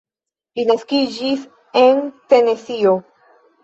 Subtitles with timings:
[0.59, 1.45] Li naskiĝis
[1.85, 2.05] en
[2.35, 3.01] Tenesio.